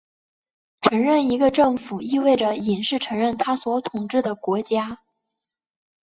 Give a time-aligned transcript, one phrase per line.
[0.81, 4.99] 承认一个政府意味着隐式承认它所统治的国家。